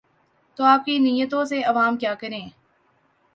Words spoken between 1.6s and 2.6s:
عوام کیا کریں؟